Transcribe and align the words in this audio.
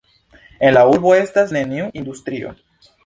En 0.69 0.73
la 0.77 0.81
urbo 0.93 1.13
estas 1.17 1.53
neniu 1.59 1.91
industrio. 2.03 2.59